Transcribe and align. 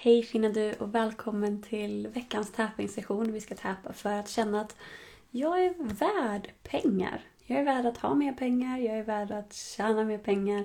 Hej 0.00 0.22
fina 0.22 0.48
du 0.48 0.72
och 0.72 0.94
välkommen 0.94 1.62
till 1.62 2.08
veckans 2.08 2.52
tappingsession. 2.52 3.32
Vi 3.32 3.40
ska 3.40 3.54
tappa 3.54 3.92
för 3.92 4.12
att 4.12 4.28
känna 4.28 4.60
att 4.60 4.76
jag 5.30 5.64
är 5.64 5.74
värd 5.78 6.50
pengar. 6.62 7.20
Jag 7.46 7.58
är 7.58 7.64
värd 7.64 7.86
att 7.86 7.98
ha 7.98 8.14
mer 8.14 8.32
pengar, 8.32 8.78
jag 8.78 8.98
är 8.98 9.02
värd 9.02 9.30
att 9.30 9.52
tjäna 9.52 10.04
mer 10.04 10.18
pengar. 10.18 10.64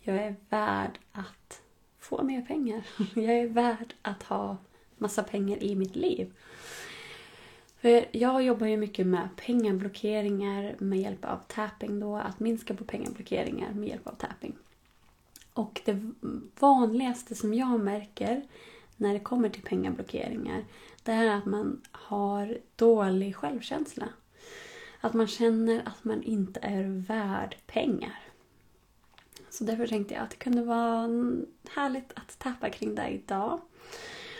Jag 0.00 0.16
är 0.16 0.36
värd 0.48 0.98
att 1.12 1.62
få 2.00 2.22
mer 2.22 2.42
pengar. 2.42 2.82
Jag 3.14 3.38
är 3.38 3.48
värd 3.48 3.94
att 4.02 4.22
ha 4.22 4.56
massa 4.98 5.22
pengar 5.22 5.62
i 5.62 5.74
mitt 5.74 5.96
liv. 5.96 6.32
För 7.80 8.04
jag 8.12 8.42
jobbar 8.42 8.66
ju 8.66 8.76
mycket 8.76 9.06
med 9.06 9.28
pengablockeringar 9.36 10.74
med 10.78 10.98
hjälp 10.98 11.24
av 11.24 11.38
tapping 11.48 12.00
då, 12.00 12.16
att 12.16 12.40
minska 12.40 12.74
på 12.74 12.84
pengablockeringar 12.84 13.72
med 13.72 13.88
hjälp 13.88 14.06
av 14.06 14.14
tapping. 14.14 14.56
Och 15.54 15.80
det 15.84 16.10
vanligaste 16.60 17.34
som 17.34 17.54
jag 17.54 17.80
märker 17.80 18.42
när 18.96 19.12
det 19.12 19.20
kommer 19.20 19.48
till 19.48 19.62
pengablockeringar, 19.62 20.64
det 21.02 21.12
är 21.12 21.36
att 21.36 21.46
man 21.46 21.80
har 21.92 22.58
dålig 22.76 23.36
självkänsla. 23.36 24.08
Att 25.00 25.14
man 25.14 25.26
känner 25.26 25.82
att 25.88 26.04
man 26.04 26.22
inte 26.22 26.60
är 26.62 26.84
värd 26.84 27.56
pengar. 27.66 28.20
Så 29.50 29.64
därför 29.64 29.86
tänkte 29.86 30.14
jag 30.14 30.22
att 30.22 30.30
det 30.30 30.36
kunde 30.36 30.62
vara 30.62 31.08
härligt 31.70 32.12
att 32.14 32.38
tappa 32.38 32.70
kring 32.70 32.94
det 32.94 33.08
idag. 33.08 33.60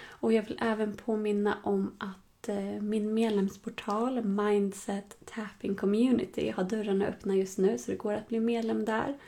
Och 0.08 0.32
jag 0.32 0.42
vill 0.42 0.58
även 0.62 0.96
påminna 0.96 1.58
om 1.62 1.94
att 1.98 2.31
Eh, 2.48 2.82
min 2.82 3.14
medlemsportal 3.14 4.24
Mindset 4.24 5.16
Tapping 5.24 5.74
Community 5.74 6.50
har 6.50 6.64
dörrarna 6.64 7.06
öppna 7.06 7.36
just 7.36 7.58
nu 7.58 7.78
så 7.78 7.90
det 7.90 7.96
går 7.96 8.12
att 8.12 8.28
bli 8.28 8.40
medlem 8.40 8.84
där. 8.84 9.18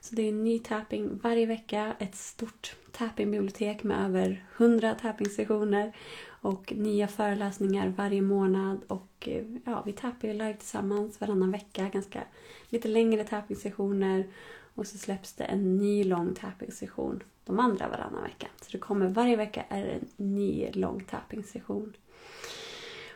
Så 0.00 0.14
det 0.14 0.22
är 0.22 0.28
en 0.28 0.44
ny 0.44 0.58
tapping 0.58 1.20
varje 1.22 1.46
vecka, 1.46 1.94
ett 1.98 2.14
stort 2.14 2.76
tappingbibliotek 2.92 3.82
med 3.82 4.04
över 4.06 4.44
100 4.56 4.94
tappingsessioner 4.94 5.92
och 6.26 6.72
nya 6.76 7.08
föreläsningar 7.08 7.88
varje 7.88 8.22
månad. 8.22 8.80
Och 8.86 9.28
eh, 9.28 9.44
ja, 9.64 9.82
vi 9.86 9.92
tappar 9.92 10.28
ju 10.28 10.34
live 10.34 10.54
tillsammans 10.54 11.20
varannan 11.20 11.50
vecka, 11.50 11.88
ganska 11.92 12.22
lite 12.68 12.88
längre 12.88 13.24
tappingsessioner 13.24 14.26
Och 14.74 14.86
så 14.86 14.98
släpps 14.98 15.32
det 15.32 15.44
en 15.44 15.76
ny 15.76 16.04
lång 16.04 16.34
tappingsession, 16.34 17.22
de 17.44 17.60
andra 17.60 17.88
varannan 17.88 18.22
vecka. 18.22 18.46
Så 18.60 18.72
det 18.72 18.78
kommer 18.78 19.08
varje 19.08 19.36
vecka 19.36 19.64
är 19.68 19.84
det 19.84 19.92
en 19.92 20.34
ny 20.34 20.70
lång 20.72 21.04
tappingsession. 21.04 21.92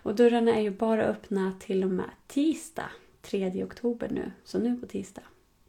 Och 0.02 0.14
dörrarna 0.14 0.56
är 0.56 0.60
ju 0.60 0.70
bara 0.70 1.04
öppna 1.04 1.52
till 1.60 1.84
och 1.84 1.90
med 1.90 2.10
tisdag, 2.26 2.90
3 3.22 3.64
oktober 3.64 4.08
nu. 4.10 4.32
Så 4.44 4.58
nu 4.58 4.76
på 4.76 4.86
tisdag. 4.86 5.22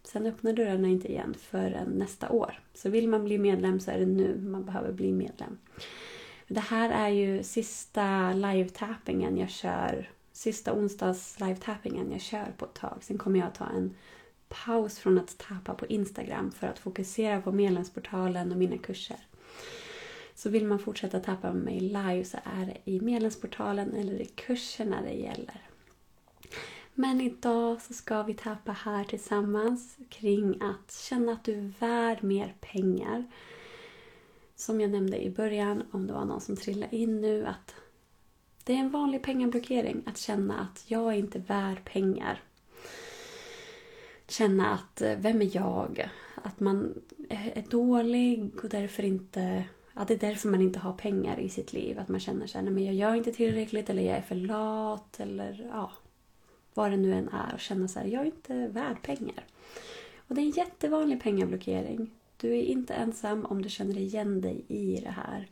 Sen 0.03 0.25
öppnar 0.25 0.53
dörrarna 0.53 0.87
inte 0.87 1.07
igen 1.07 1.35
förrän 1.39 1.89
nästa 1.89 2.29
år. 2.29 2.59
Så 2.73 2.89
vill 2.89 3.09
man 3.09 3.23
bli 3.23 3.37
medlem 3.37 3.79
så 3.79 3.91
är 3.91 3.99
det 3.99 4.05
nu 4.05 4.37
man 4.41 4.65
behöver 4.65 4.91
bli 4.91 5.11
medlem. 5.11 5.57
Det 6.47 6.59
här 6.59 6.89
är 6.89 7.09
ju 7.09 7.43
sista 7.43 8.33
live-tappingen 8.33 9.37
jag 9.37 9.49
kör. 9.49 10.09
Sista 10.31 10.73
onsdags 10.73 11.39
live-tappingen 11.39 12.11
jag 12.11 12.21
kör 12.21 12.53
på 12.57 12.65
ett 12.65 12.73
tag. 12.73 12.97
Sen 13.01 13.17
kommer 13.17 13.39
jag 13.39 13.53
ta 13.53 13.65
en 13.65 13.95
paus 14.49 14.99
från 14.99 15.19
att 15.19 15.37
tappa 15.37 15.73
på 15.73 15.85
Instagram 15.85 16.51
för 16.51 16.67
att 16.67 16.79
fokusera 16.79 17.41
på 17.41 17.51
medlemsportalen 17.51 18.51
och 18.51 18.57
mina 18.57 18.77
kurser. 18.77 19.17
Så 20.39 20.49
vill 20.49 20.65
man 20.65 20.79
fortsätta 20.79 21.19
tappa 21.19 21.53
med 21.53 21.63
mig 21.63 21.79
live 21.79 22.25
så 22.25 22.37
är 22.43 22.65
det 22.65 22.91
i 22.91 23.01
medlemsportalen 23.01 23.93
eller 23.93 24.21
i 24.21 24.25
kurserna 24.25 25.01
det 25.01 25.13
gäller. 25.13 25.61
Men 26.93 27.21
idag 27.21 27.81
så 27.81 27.93
ska 27.93 28.23
vi 28.23 28.33
tappa 28.33 28.71
här 28.71 29.03
tillsammans 29.03 29.97
kring 30.09 30.61
att 30.61 30.93
känna 30.93 31.31
att 31.31 31.43
du 31.43 31.53
är 31.53 31.73
värd 31.79 32.23
mer 32.23 32.55
pengar. 32.61 33.25
Som 34.55 34.81
jag 34.81 34.91
nämnde 34.91 35.23
i 35.23 35.29
början, 35.29 35.83
om 35.91 36.07
det 36.07 36.13
var 36.13 36.25
någon 36.25 36.41
som 36.41 36.55
trillade 36.55 36.95
in 36.95 37.21
nu, 37.21 37.45
att 37.45 37.75
det 38.63 38.73
är 38.73 38.79
en 38.79 38.91
vanlig 38.91 39.23
pengablockering 39.23 40.03
att 40.05 40.17
känna 40.17 40.59
att 40.59 40.83
jag 40.87 41.13
är 41.13 41.17
inte 41.17 41.39
värd 41.39 41.85
pengar. 41.85 42.43
Känna 44.27 44.73
att 44.73 45.01
eh, 45.01 45.17
vem 45.17 45.41
är 45.41 45.55
jag? 45.55 46.09
Att 46.35 46.59
man 46.59 47.01
är 47.29 47.63
dålig 47.69 48.51
och 48.63 48.69
därför 48.69 49.03
inte 49.03 49.63
att 49.99 50.07
det 50.07 50.13
är 50.13 50.29
därför 50.29 50.49
man 50.49 50.61
inte 50.61 50.79
har 50.79 50.93
pengar 50.93 51.39
i 51.39 51.49
sitt 51.49 51.73
liv. 51.73 51.99
Att 51.99 52.07
man 52.07 52.19
känner 52.19 52.47
sig 52.47 52.67
att 52.67 52.81
jag 52.81 52.93
gör 52.93 53.15
inte 53.15 53.31
tillräckligt 53.31 53.89
eller 53.89 54.01
jag 54.01 54.17
är 54.17 54.21
för 54.21 54.35
lat 54.35 55.19
eller 55.19 55.69
ja, 55.71 55.91
vad 56.73 56.91
det 56.91 56.97
nu 56.97 57.13
än 57.13 57.29
är 57.29 57.53
och 57.53 57.59
känna 57.59 57.87
så 57.87 57.99
här, 57.99 58.07
jag 58.07 58.21
är 58.21 58.25
inte 58.25 58.67
värd 58.67 59.01
pengar. 59.01 59.45
Och 60.27 60.35
det 60.35 60.41
är 60.41 60.45
en 60.45 60.49
jättevanlig 60.49 61.23
pengablockering. 61.23 62.11
Du 62.37 62.57
är 62.57 62.61
inte 62.61 62.93
ensam 62.93 63.45
om 63.45 63.61
du 63.61 63.69
känner 63.69 63.97
igen 63.97 64.41
dig 64.41 64.65
i 64.67 64.99
det 65.03 65.09
här. 65.09 65.47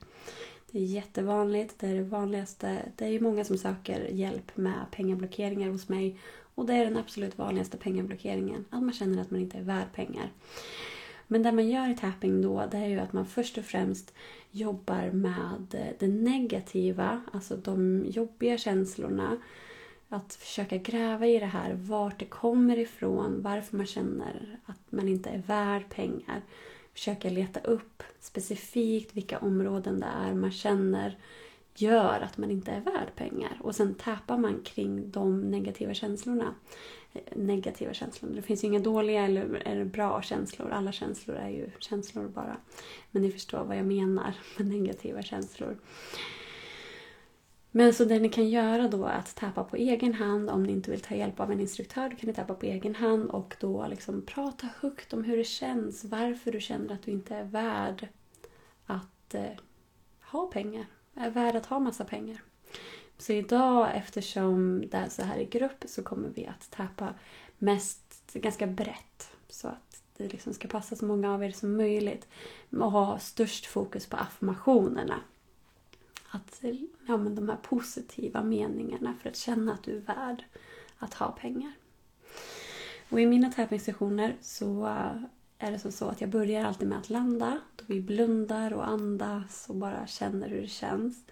Det 0.72 0.79
är 0.79 0.85
jättevanligt, 0.85 1.79
det 1.79 1.88
är 1.88 1.96
det 1.96 2.03
vanligaste. 2.03 2.91
Det 2.96 3.06
är 3.06 3.09
ju 3.09 3.19
många 3.19 3.46
som 3.46 3.58
söker 3.58 4.08
hjälp 4.08 4.58
med 4.58 4.85
pengablockeringar 4.91 5.69
hos 5.69 5.90
mig. 5.90 6.19
Och 6.56 6.66
det 6.66 6.74
är 6.74 6.85
den 6.85 6.97
absolut 6.97 7.38
vanligaste 7.38 7.78
pengablockeringen, 7.78 8.66
att 8.69 8.84
man 8.84 8.94
känner 8.94 9.22
att 9.22 9.31
man 9.31 9.41
inte 9.41 9.58
är 9.58 9.64
värd 9.64 9.94
pengar. 9.94 10.31
Men 11.28 11.44
det 11.44 11.52
man 11.52 11.70
gör 11.70 11.90
i 11.90 11.96
tapping 11.96 12.42
då, 12.42 12.68
det 12.72 12.78
är 12.78 12.88
ju 12.88 13.00
att 13.00 13.14
man 13.14 13.26
först 13.26 13.58
och 13.58 13.66
främst 13.66 14.14
jobbar 14.52 15.12
med 15.12 15.74
eh, 15.74 15.96
det 16.00 16.08
negativa, 16.08 17.22
alltså 17.34 17.58
de 17.58 18.06
jobbiga 18.08 18.58
känslorna 18.58 19.38
att 20.10 20.34
försöka 20.34 20.78
gräva 20.78 21.28
i 21.28 21.40
det 21.40 21.46
här, 21.46 21.74
vart 21.74 22.20
det 22.20 22.26
kommer 22.26 22.80
ifrån, 22.80 23.42
varför 23.42 23.78
man 23.78 23.86
känner 23.86 24.60
att 24.66 24.92
man 24.92 25.08
inte 25.08 25.30
är 25.30 25.42
värd 25.48 25.90
pengar. 25.90 26.42
Försöka 26.94 27.30
leta 27.30 27.59
upp 27.59 28.04
specifikt 28.20 29.16
vilka 29.16 29.40
områden 29.40 30.00
det 30.00 30.08
är 30.28 30.34
man 30.34 30.52
känner 30.52 31.18
gör 31.76 32.20
att 32.22 32.38
man 32.38 32.52
inte 32.52 32.72
är 32.72 32.82
värd 32.82 33.16
pengar. 33.16 33.58
Och 33.62 33.76
sen 33.76 33.96
tappar 33.96 34.38
man 34.38 34.62
kring 34.64 35.12
de 35.12 35.40
negativa 35.40 35.94
känslorna. 35.94 36.56
Negativa 37.35 37.94
känslor. 37.94 38.29
Det 38.35 38.41
finns 38.41 38.63
ju 38.63 38.67
inga 38.67 38.79
dåliga 38.79 39.25
eller, 39.25 39.61
eller 39.66 39.85
bra 39.85 40.22
känslor. 40.22 40.69
Alla 40.69 40.91
känslor 40.91 41.38
är 41.38 41.50
ju 41.50 41.69
känslor 41.79 42.28
bara. 42.28 42.57
Men 43.11 43.22
ni 43.22 43.31
förstår 43.31 43.63
vad 43.63 43.78
jag 43.78 43.85
menar 43.85 44.33
med 44.57 44.67
negativa 44.67 45.22
känslor. 45.22 45.78
Men 47.72 47.94
så 47.94 48.05
det 48.05 48.19
ni 48.19 48.29
kan 48.29 48.50
göra 48.50 48.88
då 48.88 49.05
är 49.05 49.17
att 49.17 49.35
tappa 49.35 49.63
på 49.63 49.75
egen 49.75 50.13
hand. 50.13 50.50
Om 50.50 50.63
ni 50.63 50.72
inte 50.72 50.91
vill 50.91 51.01
ta 51.01 51.16
hjälp 51.16 51.39
av 51.39 51.51
en 51.51 51.59
instruktör 51.59 52.09
kan 52.09 52.28
ni 52.28 52.33
tappa 52.33 52.53
på 52.53 52.66
egen 52.66 52.95
hand 52.95 53.29
och 53.29 53.55
då 53.59 53.88
liksom 53.88 54.22
prata 54.22 54.67
högt 54.79 55.13
om 55.13 55.23
hur 55.23 55.38
det 55.38 55.44
känns. 55.44 56.05
Varför 56.05 56.51
du 56.51 56.61
känner 56.61 56.94
att 56.94 57.03
du 57.03 57.11
inte 57.11 57.35
är 57.35 57.44
värd 57.44 58.07
att 58.85 59.34
eh, 59.34 59.44
ha 60.31 60.47
pengar. 60.47 60.85
Är 61.16 61.29
värd 61.29 61.55
att 61.55 61.66
ha 61.66 61.79
massa 61.79 62.05
pengar. 62.05 62.41
Så 63.17 63.33
idag 63.33 63.91
eftersom 63.94 64.83
det 64.89 64.97
är 64.97 65.09
så 65.09 65.22
här 65.22 65.38
i 65.38 65.45
grupp 65.45 65.83
så 65.88 66.03
kommer 66.03 66.29
vi 66.29 66.45
att 66.47 66.72
tappa 66.72 67.13
mest 67.57 68.33
ganska 68.33 68.67
brett. 68.67 69.31
Så 69.50 69.67
att 69.67 70.01
det 70.17 70.28
liksom 70.28 70.53
ska 70.53 70.67
passa 70.67 70.95
så 70.95 71.05
många 71.05 71.33
av 71.33 71.44
er 71.44 71.51
som 71.51 71.78
möjligt. 71.78 72.28
Och 72.72 72.91
ha 72.91 73.19
störst 73.19 73.66
fokus 73.66 74.05
på 74.05 74.17
affirmationerna 74.17 75.19
att, 76.29 76.63
ja, 77.07 77.17
men 77.17 77.35
de 77.35 77.50
här 77.50 77.57
positiva 77.57 78.44
meningarna 78.44 79.13
för 79.22 79.29
att 79.29 79.35
känna 79.35 79.73
att 79.73 79.84
du 79.84 79.97
är 79.97 80.01
värd 80.01 80.44
att 80.97 81.13
ha 81.13 81.31
pengar. 81.31 81.72
Och 83.09 83.22
I 83.22 83.25
mina 83.25 83.51
tävlingssessioner 83.51 84.35
så 84.41 84.97
är 85.59 85.72
det 85.72 85.79
som 85.79 85.91
så 85.91 86.07
att 86.07 86.22
jag 86.22 86.29
börjar 86.29 86.66
alltid 86.66 86.88
med 86.88 86.97
att 86.97 87.09
landa. 87.09 87.59
Då 87.75 87.84
vi 87.88 88.01
blundar 88.01 88.73
och 88.73 88.88
andas 88.88 89.66
och 89.69 89.75
bara 89.75 90.07
känner 90.07 90.50
hur 90.50 90.62
det 90.62 90.68
känns. 90.68 91.23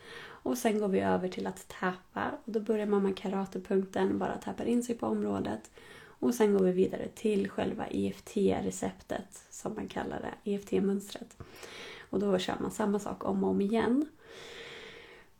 Och 0.45 0.57
sen 0.57 0.79
går 0.79 0.87
vi 0.87 0.99
över 0.99 1.27
till 1.27 1.47
att 1.47 1.67
täpa. 1.67 2.31
Och 2.45 2.51
då 2.51 2.59
börjar 2.59 2.85
man 2.85 3.03
med 3.03 3.17
karatepunkten, 3.17 4.19
bara 4.19 4.37
täpar 4.37 4.65
in 4.65 4.83
sig 4.83 4.95
på 4.95 5.07
området. 5.07 5.71
Och 6.19 6.35
sen 6.35 6.53
går 6.53 6.65
vi 6.65 6.71
vidare 6.71 7.07
till 7.15 7.49
själva 7.49 7.87
EFT-receptet, 7.87 9.43
som 9.49 9.75
man 9.75 9.87
kallar 9.87 10.21
det, 10.21 10.51
EFT-mönstret. 10.51 11.37
Och 12.09 12.19
då 12.19 12.37
kör 12.37 12.55
man 12.59 12.71
samma 12.71 12.99
sak 12.99 13.25
om 13.25 13.43
och 13.43 13.49
om 13.49 13.61
igen. 13.61 14.05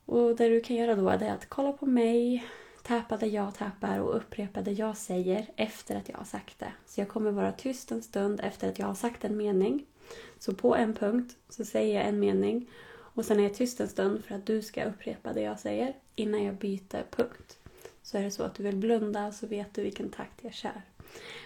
Och 0.05 0.35
det 0.35 0.49
du 0.49 0.61
kan 0.61 0.75
göra 0.75 0.95
då 0.95 1.09
är 1.09 1.31
att 1.31 1.49
kolla 1.49 1.73
på 1.73 1.85
mig, 1.85 2.47
Täpa 2.87 3.17
där 3.17 3.27
jag 3.27 3.55
tappar 3.55 3.99
och 3.99 4.17
upprepa 4.17 4.61
det 4.61 4.71
jag 4.71 4.97
säger 4.97 5.49
efter 5.55 5.95
att 5.95 6.09
jag 6.09 6.17
har 6.17 6.25
sagt 6.25 6.59
det. 6.59 6.71
Så 6.85 7.01
jag 7.01 7.09
kommer 7.09 7.31
vara 7.31 7.51
tyst 7.51 7.91
en 7.91 8.01
stund 8.01 8.39
efter 8.43 8.69
att 8.69 8.79
jag 8.79 8.87
har 8.87 8.95
sagt 8.95 9.23
en 9.23 9.37
mening. 9.37 9.85
Så 10.39 10.53
på 10.53 10.75
en 10.75 10.93
punkt 10.93 11.37
så 11.49 11.65
säger 11.65 11.95
jag 11.95 12.07
en 12.07 12.19
mening 12.19 12.69
och 12.89 13.25
sen 13.25 13.39
är 13.39 13.43
jag 13.43 13.53
tyst 13.53 13.79
en 13.79 13.89
stund 13.89 14.25
för 14.25 14.35
att 14.35 14.45
du 14.45 14.61
ska 14.61 14.83
upprepa 14.83 15.33
det 15.33 15.41
jag 15.41 15.59
säger 15.59 15.95
innan 16.15 16.43
jag 16.43 16.55
byter 16.55 17.03
punkt. 17.11 17.57
Så 18.03 18.17
är 18.17 18.23
det 18.23 18.31
så 18.31 18.43
att 18.43 18.55
du 18.55 18.63
vill 18.63 18.77
blunda 18.77 19.31
så 19.31 19.47
vet 19.47 19.73
du 19.73 19.83
vilken 19.83 20.09
takt 20.09 20.43
jag 20.43 20.53
kör. 20.53 20.81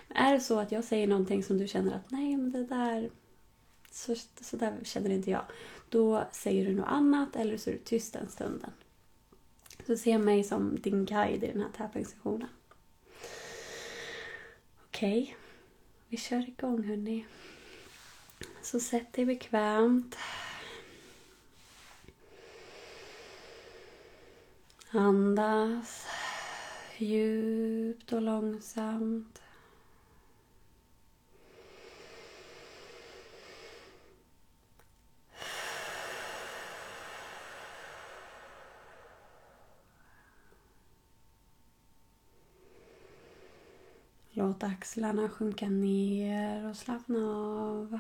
Men 0.08 0.18
är 0.18 0.34
det 0.34 0.40
så 0.40 0.60
att 0.60 0.72
jag 0.72 0.84
säger 0.84 1.08
någonting 1.08 1.44
som 1.44 1.58
du 1.58 1.68
känner 1.68 1.96
att 1.96 2.12
nej 2.12 2.38
men 2.38 2.52
det 2.52 2.64
där 2.64 3.10
så, 3.92 4.16
så 4.42 4.58
där 4.58 4.74
känner 4.84 5.10
inte 5.10 5.32
jag. 5.32 5.44
Då 5.90 6.24
säger 6.32 6.66
du 6.66 6.76
något 6.76 6.90
annat 6.90 7.36
eller 7.36 7.58
så 7.58 7.70
är 7.70 7.74
du 7.74 7.80
tyst 7.80 8.16
en 8.16 8.30
stunden. 8.30 8.72
Så 9.90 9.98
se 9.98 10.18
mig 10.18 10.44
som 10.44 10.80
din 10.80 11.06
guide 11.06 11.44
i 11.44 11.48
den 11.48 11.62
här 11.62 11.70
tävlingssessionen. 11.78 12.50
Okej, 14.86 15.22
okay. 15.24 15.36
vi 16.08 16.18
kör 16.18 16.50
igång 16.50 16.84
hörni. 16.84 17.26
Så 18.62 18.80
sätt 18.80 19.14
dig 19.14 19.26
bekvämt. 19.26 20.16
Andas 24.90 26.08
djupt 26.98 28.14
och 28.14 28.22
långsamt. 28.22 29.39
Låt 44.40 44.64
axlarna 44.64 45.30
sjunka 45.30 45.70
ner 45.70 46.70
och 46.70 46.76
slappna 46.76 47.20
av. 47.20 48.00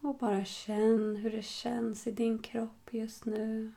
Och 0.00 0.16
bara 0.18 0.44
känn 0.44 1.16
hur 1.16 1.30
det 1.30 1.44
känns 1.44 2.06
i 2.06 2.10
din 2.10 2.38
kropp 2.38 2.88
just 2.90 3.24
nu. 3.24 3.72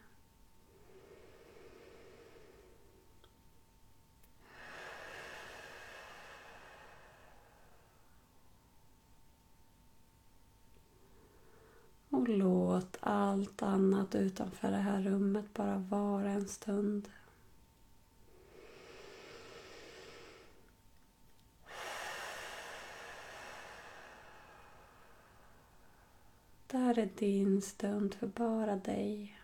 Och 12.10 12.28
låt 12.78 12.98
allt 13.00 13.62
annat 13.62 14.16
utanför 14.16 14.72
det 14.72 14.78
här 14.78 15.02
rummet 15.02 15.54
bara 15.54 15.78
vara 15.78 16.30
en 16.30 16.48
stund. 16.48 17.10
Det 26.68 26.78
här 26.78 27.00
är 27.00 27.10
din 27.18 27.62
stund 27.62 28.14
för 28.14 28.28
bara 28.28 28.76
dig. 28.76 29.40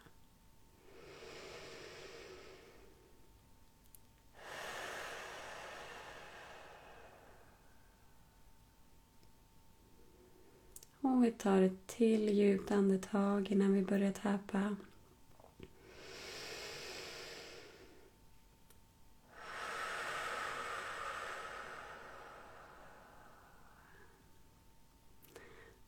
Vi 11.24 11.32
tar 11.32 11.62
ett 11.62 11.88
till 11.88 12.30
djupt 12.30 12.72
andetag 12.72 13.52
innan 13.52 13.74
vi 13.74 13.82
börjar 13.82 14.12
täpa. 14.12 14.76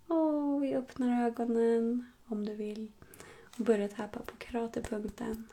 Och 0.07 0.63
vi 0.63 0.75
öppnar 0.75 1.25
ögonen 1.25 2.05
om 2.25 2.45
du 2.45 2.53
vill 2.55 2.91
och 3.57 3.65
börjar 3.65 3.87
täpa 3.87 4.19
på 4.19 4.35
kraterpunkten. 4.37 5.47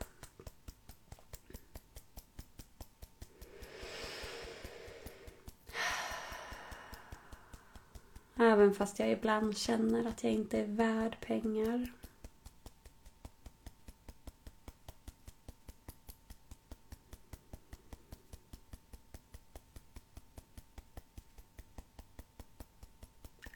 Även 8.43 8.73
fast 8.73 8.99
jag 8.99 9.11
ibland 9.11 9.57
känner 9.57 10.05
att 10.07 10.23
jag 10.23 10.33
inte 10.33 10.59
är 10.59 10.65
värd 10.65 11.17
pengar. 11.21 11.91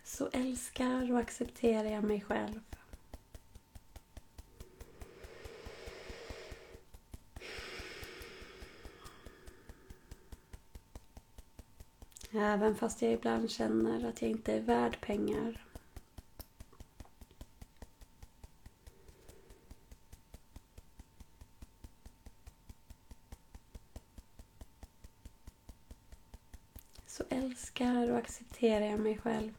Så 0.04 0.30
älskar 0.34 1.12
och 1.12 1.19
accepterar 1.19 1.89
jag 1.89 2.04
mig 2.04 2.22
själv. 2.22 2.76
Även 12.39 12.75
fast 12.75 13.01
jag 13.01 13.13
ibland 13.13 13.51
känner 13.51 14.10
att 14.10 14.22
jag 14.22 14.31
inte 14.31 14.54
är 14.54 14.60
värd 14.60 15.01
pengar. 15.01 15.63
Så 27.06 27.24
älskar 27.30 28.12
och 28.12 28.18
accepterar 28.18 28.86
jag 28.86 29.00
mig 29.00 29.18
själv. 29.18 29.54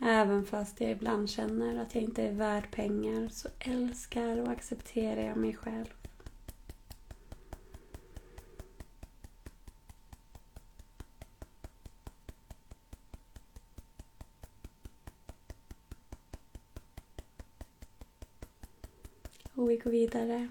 Även 0.00 0.35
fast 0.46 0.80
jag 0.80 0.90
ibland 0.90 1.30
känner 1.30 1.82
att 1.82 1.94
jag 1.94 2.04
inte 2.04 2.22
är 2.22 2.32
värd 2.32 2.70
pengar 2.70 3.28
så 3.28 3.48
älskar 3.58 4.38
och 4.38 4.48
accepterar 4.48 5.22
jag 5.22 5.36
mig 5.36 5.54
själv. 5.54 5.94
Och 19.54 19.70
vi 19.70 19.76
går 19.76 19.90
vidare. 19.90 20.48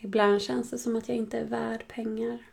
Ibland 0.00 0.42
känns 0.42 0.70
det 0.70 0.78
som 0.78 0.96
att 0.96 1.08
jag 1.08 1.16
inte 1.16 1.38
är 1.38 1.44
värd 1.44 1.84
pengar. 1.88 2.49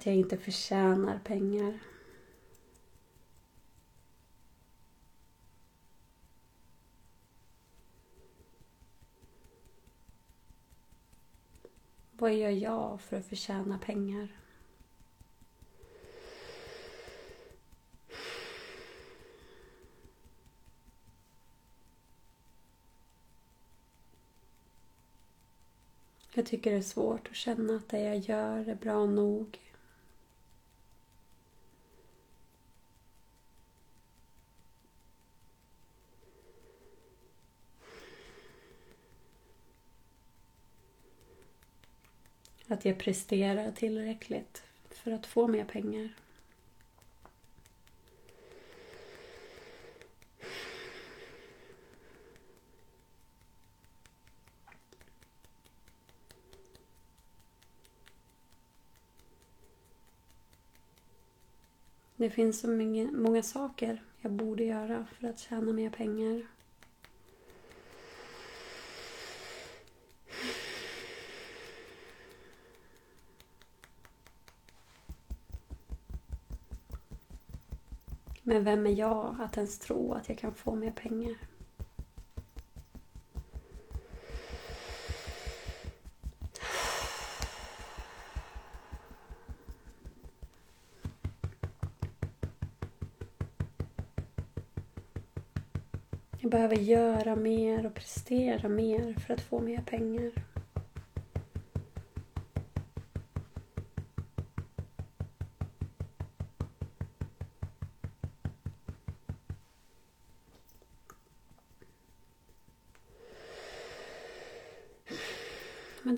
Att 0.00 0.06
jag 0.06 0.14
inte 0.14 0.36
förtjänar 0.36 1.18
pengar. 1.18 1.78
Vad 12.12 12.34
gör 12.34 12.50
jag 12.50 13.00
för 13.00 13.16
att 13.16 13.26
förtjäna 13.26 13.78
pengar? 13.78 14.28
Jag 26.32 26.46
tycker 26.46 26.70
det 26.70 26.76
är 26.76 26.82
svårt 26.82 27.28
att 27.28 27.36
känna 27.36 27.76
att 27.76 27.88
det 27.88 28.00
jag 28.00 28.18
gör 28.18 28.68
är 28.68 28.74
bra 28.74 29.06
nog. 29.06 29.69
Att 42.80 42.84
jag 42.84 42.98
presterar 42.98 43.72
tillräckligt 43.72 44.62
för 44.90 45.10
att 45.10 45.26
få 45.26 45.46
mer 45.46 45.64
pengar. 45.64 46.08
Det 62.16 62.30
finns 62.30 62.60
så 62.60 62.68
många, 62.68 63.42
saker 63.42 64.02
jag 64.20 64.32
borde 64.32 64.64
göra 64.64 65.06
för 65.18 65.28
att 65.28 65.38
tjäna 65.38 65.72
mer 65.72 65.90
pengar. 65.90 66.46
Men 78.50 78.64
vem 78.64 78.86
är 78.86 78.90
jag 78.90 79.36
att 79.40 79.56
ens 79.56 79.78
tro 79.78 80.12
att 80.12 80.28
jag 80.28 80.38
kan 80.38 80.54
få 80.54 80.74
mer 80.74 80.90
pengar? 80.90 81.34
Jag 96.38 96.50
behöver 96.50 96.76
göra 96.76 97.36
mer 97.36 97.86
och 97.86 97.94
prestera 97.94 98.68
mer 98.68 99.14
för 99.14 99.34
att 99.34 99.40
få 99.40 99.60
mer 99.60 99.82
pengar. 99.82 100.49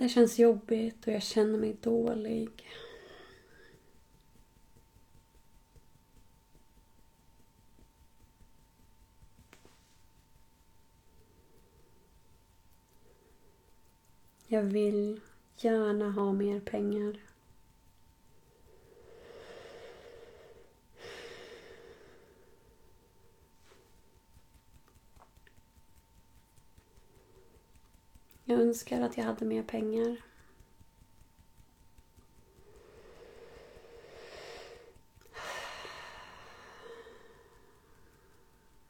Det 0.03 0.09
känns 0.09 0.39
jobbigt 0.39 1.07
och 1.07 1.13
jag 1.13 1.23
känner 1.23 1.59
mig 1.59 1.77
dålig. 1.81 2.69
Jag 14.47 14.63
vill 14.63 15.21
gärna 15.57 16.11
ha 16.11 16.33
mer 16.33 16.61
pengar. 16.61 17.21
Jag 28.45 28.61
önskar 28.73 29.01
att 29.01 29.17
jag 29.17 29.25
hade 29.25 29.45
mer 29.45 29.63
pengar. 29.63 30.17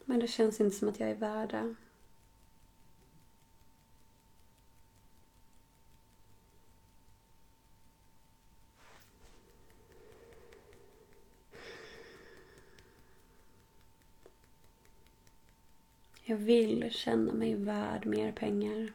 Men 0.04 0.20
det 0.20 0.26
känns 0.26 0.60
inte 0.60 0.76
som 0.76 0.88
att 0.88 1.00
jag 1.00 1.10
är 1.10 1.14
värd 1.14 1.50
det. 1.50 1.74
Jag 16.24 16.36
vill 16.36 16.90
känna 16.92 17.32
mig 17.32 17.54
värd 17.54 18.06
mer 18.06 18.32
pengar. 18.32 18.92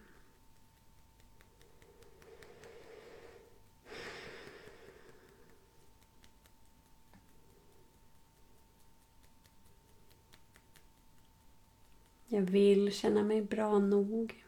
Jag 12.30 12.42
vill 12.42 12.94
känna 12.94 13.24
mig 13.24 13.42
bra 13.42 13.80
nog. 13.80 14.44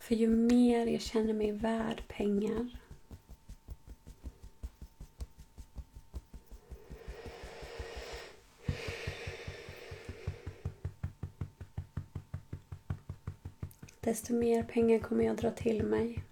För 0.00 0.14
ju 0.14 0.28
mer 0.28 0.86
jag 0.86 1.00
känner 1.00 1.32
mig 1.34 1.52
värd 1.52 2.02
pengar 2.08 2.68
desto 14.18 14.34
mer 14.34 14.62
pengar 14.62 14.98
kommer 14.98 15.24
jag 15.24 15.36
dra 15.36 15.50
till 15.50 15.82
mig. 15.82 16.24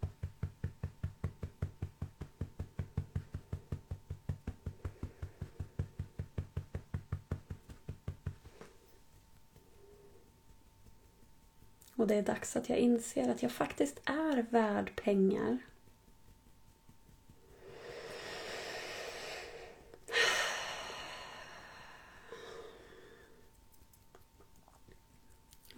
Och 11.95 12.07
det 12.07 12.15
är 12.15 12.23
dags 12.23 12.57
att 12.57 12.69
jag 12.69 12.79
inser 12.79 13.31
att 13.31 13.43
jag 13.43 13.53
faktiskt 13.53 14.01
är 14.05 14.47
värd 14.51 14.97
pengar. 14.97 15.59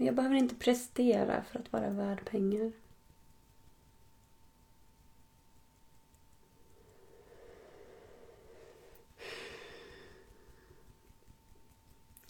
Jag 0.09 0.15
behöver 0.15 0.37
inte 0.37 0.55
prestera 0.55 1.45
för 1.45 1.59
att 1.59 1.73
vara 1.73 1.91
värd 1.91 2.25
pengar. 2.25 2.73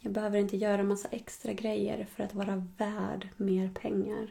Jag 0.01 0.13
behöver 0.13 0.39
inte 0.39 0.57
göra 0.57 0.83
massa 0.83 1.09
extra 1.09 1.53
grejer 1.53 2.05
för 2.05 2.25
att 2.25 2.35
vara 2.35 2.67
värd 2.77 3.29
mer 3.37 3.71
pengar. 3.75 4.29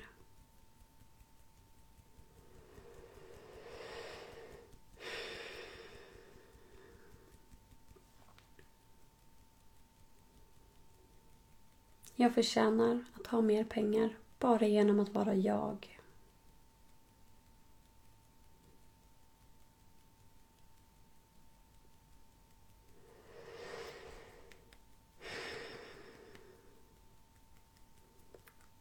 Jag 12.27 12.33
förtjänar 12.33 13.03
att 13.13 13.27
ha 13.27 13.41
mer 13.41 13.63
pengar 13.63 14.09
bara 14.39 14.67
genom 14.67 14.99
att 14.99 15.09
vara 15.09 15.35
jag. 15.35 15.99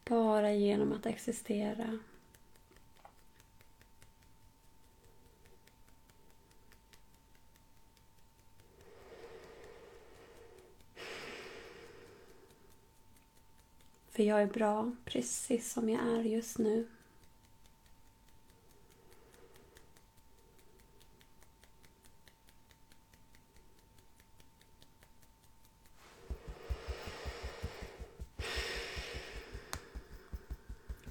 Bara 0.03 0.51
genom 0.51 0.91
att 0.93 1.05
existera. 1.05 1.99
Jag 14.27 14.41
är 14.41 14.47
bra 14.47 14.91
precis 15.05 15.73
som 15.73 15.89
jag 15.89 16.01
är 16.01 16.21
just 16.21 16.57
nu. 16.57 16.87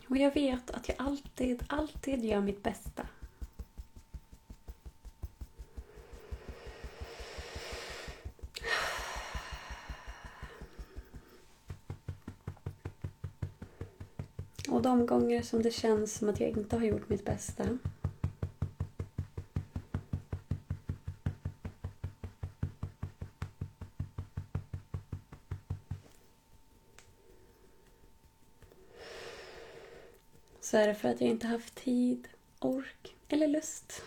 Och 0.09 0.17
jag 0.17 0.35
vet 0.35 0.71
att 0.71 0.89
jag 0.89 0.97
alltid, 1.01 1.65
alltid 1.69 2.25
gör 2.25 2.41
mitt 2.41 2.63
bästa. 2.63 3.07
Och 14.69 14.83
de 14.83 15.07
gånger 15.07 15.43
som 15.43 15.63
det 15.63 15.71
känns 15.71 16.15
som 16.15 16.29
att 16.29 16.41
jag 16.41 16.51
inte 16.51 16.77
har 16.77 16.85
gjort 16.85 17.09
mitt 17.09 17.25
bästa 17.25 17.79
så 30.61 30.77
är 30.77 30.89
det 30.89 30.95
för 30.95 31.09
att 31.09 31.21
jag 31.21 31.31
inte 31.31 31.47
haft 31.47 31.75
tid, 31.75 32.29
ork 32.59 33.15
eller 33.29 33.49
lust. 33.49 34.03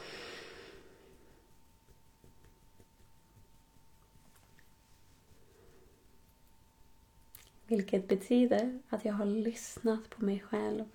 Vilket 7.69 8.07
betyder 8.07 8.79
att 8.89 9.05
jag 9.05 9.13
har 9.13 9.25
lyssnat 9.25 10.09
på 10.09 10.25
mig 10.25 10.39
själv. 10.39 10.85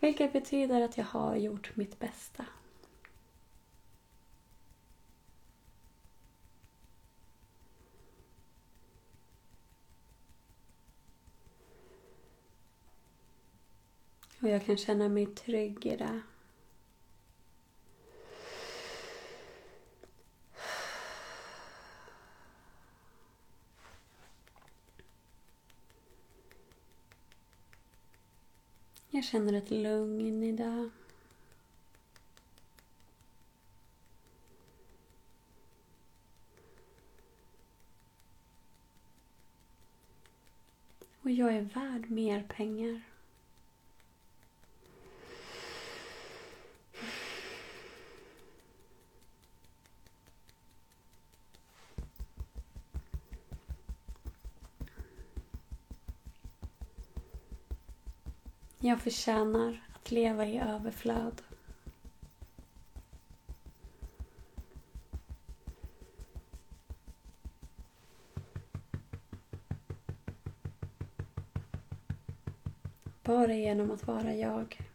Vilket 0.00 0.32
betyder 0.32 0.80
att 0.80 0.98
jag 0.98 1.04
har 1.04 1.36
gjort 1.36 1.76
mitt 1.76 1.98
bästa. 1.98 2.46
Och 14.40 14.48
jag 14.48 14.66
kan 14.66 14.76
känna 14.76 15.08
mig 15.08 15.26
trygg 15.26 15.86
i 15.86 15.96
det. 15.96 16.20
Jag 29.16 29.24
känner 29.24 29.52
ett 29.52 29.70
lugn 29.70 30.42
i 30.42 30.52
det. 30.52 30.90
Och 41.22 41.30
jag 41.30 41.54
är 41.54 41.60
värd 41.60 42.10
mer 42.10 42.42
pengar. 42.42 43.02
Jag 58.86 59.00
förtjänar 59.00 59.82
att 59.94 60.10
leva 60.10 60.46
i 60.46 60.58
överflöd. 60.58 61.42
Bara 73.22 73.54
genom 73.54 73.90
att 73.90 74.06
vara 74.06 74.34
jag. 74.34 74.85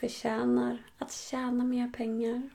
Förtjänar 0.00 0.82
att 0.98 1.12
tjäna 1.12 1.64
mer 1.64 1.88
pengar. 1.88 2.50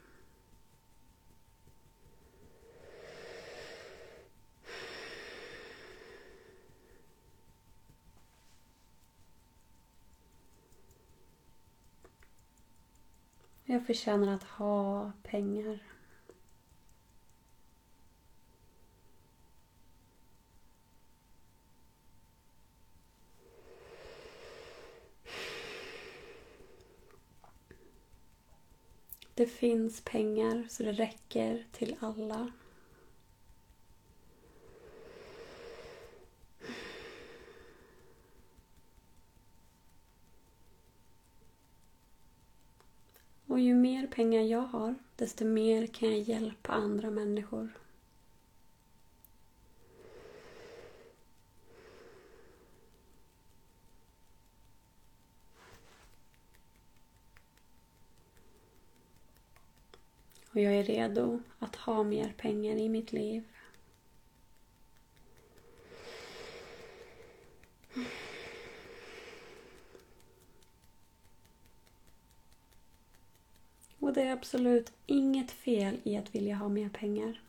Jag 13.66 13.86
förtjänar 13.86 14.34
att 14.34 14.44
ha 14.44 15.12
pengar. 15.24 15.95
Det 29.38 29.46
finns 29.46 30.02
pengar 30.02 30.66
så 30.70 30.84
det 30.84 30.92
räcker 30.92 31.66
till 31.72 31.96
alla. 32.00 32.52
Och 43.46 43.60
ju 43.60 43.74
mer 43.74 44.08
pengar 44.08 44.42
jag 44.42 44.60
har, 44.60 44.96
desto 45.16 45.46
mer 45.46 45.88
kan 45.88 46.10
jag 46.10 46.20
hjälpa 46.20 46.74
andra 46.74 47.10
människor. 47.10 47.70
Och 60.56 60.62
jag 60.62 60.74
är 60.74 60.84
redo 60.84 61.40
att 61.60 61.76
ha 61.76 62.04
mer 62.04 62.34
pengar 62.38 62.76
i 62.76 62.90
mitt 62.90 63.14
liv. 63.14 63.44
Och 74.00 74.14
det 74.14 74.22
är 74.22 74.32
absolut 74.32 74.94
inget 75.06 75.52
fel 75.52 76.00
i 76.04 76.18
att 76.18 76.36
vilja 76.36 76.56
ha 76.56 76.70
mer 76.70 76.90
pengar. 76.90 77.42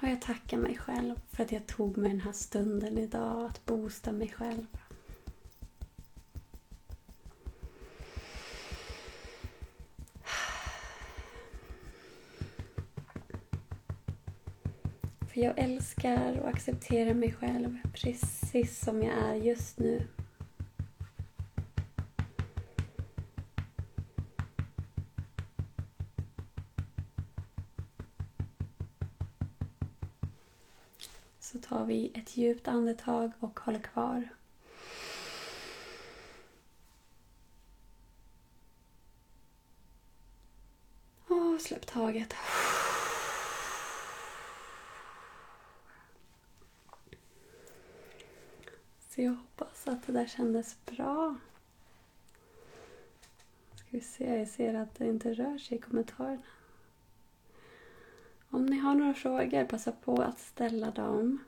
Och 0.00 0.08
jag 0.08 0.22
tackar 0.22 0.56
mig 0.56 0.75
själv 0.86 1.14
för 1.32 1.42
att 1.42 1.52
jag 1.52 1.66
tog 1.66 1.96
mig 1.96 2.10
den 2.10 2.20
här 2.20 2.32
stunden 2.32 2.98
idag 2.98 3.46
att 3.46 3.66
boosta 3.66 4.12
mig 4.12 4.28
själv. 4.28 4.66
För 15.20 15.40
jag 15.40 15.58
älskar 15.58 16.38
och 16.38 16.48
accepterar 16.48 17.14
mig 17.14 17.32
själv 17.32 17.78
precis 17.92 18.84
som 18.84 19.02
jag 19.02 19.18
är 19.18 19.34
just 19.34 19.78
nu. 19.78 20.06
Vi 31.86 32.12
ett 32.14 32.36
djupt 32.36 32.68
andetag 32.68 33.32
och 33.40 33.60
håller 33.60 33.78
kvar. 33.78 34.28
Och 41.28 41.60
släpp 41.60 41.86
taget. 41.86 42.34
Så 49.08 49.22
jag 49.22 49.32
hoppas 49.32 49.88
att 49.88 50.06
det 50.06 50.12
där 50.12 50.26
kändes 50.26 50.76
bra. 50.84 51.36
Ska 53.74 53.86
vi 53.90 54.00
se, 54.00 54.38
jag 54.38 54.48
ser 54.48 54.74
att 54.74 54.94
det 54.94 55.06
inte 55.06 55.34
rör 55.34 55.58
sig 55.58 55.78
i 55.78 55.80
kommentarerna. 55.80 56.42
Om 58.50 58.66
ni 58.66 58.78
har 58.78 58.94
några 58.94 59.14
frågor, 59.14 59.64
passa 59.64 59.92
på 59.92 60.22
att 60.22 60.38
ställa 60.38 60.90
dem. 60.90 61.38